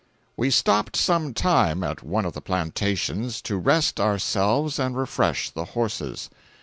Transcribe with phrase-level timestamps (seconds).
[0.35, 5.65] We stopped some time at one of the plantations, to rest ourselves and refresh the
[5.77, 6.31] horses.